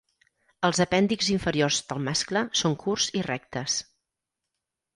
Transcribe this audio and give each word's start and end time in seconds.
Els 0.69 0.79
apèndixs 0.85 1.27
inferiors 1.33 1.77
del 1.91 2.01
mascle 2.07 2.43
són 2.63 2.79
curts 2.87 3.07
i 3.21 3.25
rectes. 3.29 3.79